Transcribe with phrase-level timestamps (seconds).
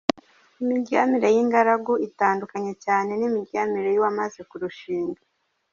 [0.61, 5.21] Imiryamire y’ingaragu itandukanye cyane n’imiryamire y’uwamaze kurushinga.